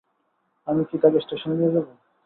[0.67, 1.85] আমি কী তাকে স্টেশনে নিয়ে যাব?